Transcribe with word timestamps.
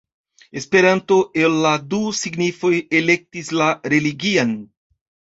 Esperanto 0.59 1.17
el 1.41 1.57
la 1.65 1.73
du 1.91 1.99
signifoj 2.19 2.71
elektis 3.01 3.53
la 3.61 3.67
religian. 3.95 4.55